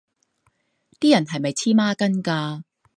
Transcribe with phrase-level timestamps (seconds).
[0.99, 2.63] 啲人係咪黐孖筋㗎